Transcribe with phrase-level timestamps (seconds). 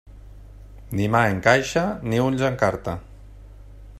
[0.99, 2.99] Ni mà en caixa, ni ulls en carta.